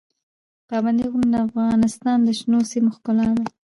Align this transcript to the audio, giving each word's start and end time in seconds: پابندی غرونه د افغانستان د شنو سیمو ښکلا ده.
پابندی 0.69 1.05
غرونه 1.11 1.37
د 1.39 1.45
افغانستان 1.47 2.17
د 2.23 2.29
شنو 2.39 2.59
سیمو 2.71 2.89
ښکلا 2.95 3.27
ده. 3.37 3.45